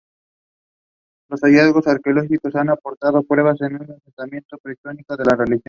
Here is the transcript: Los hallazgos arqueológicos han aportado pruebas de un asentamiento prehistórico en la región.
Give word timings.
Los 1.29 1.43
hallazgos 1.43 1.85
arqueológicos 1.85 2.55
han 2.55 2.71
aportado 2.71 3.21
pruebas 3.21 3.59
de 3.59 3.67
un 3.67 3.83
asentamiento 3.83 4.57
prehistórico 4.57 5.13
en 5.13 5.25
la 5.29 5.35
región. 5.35 5.59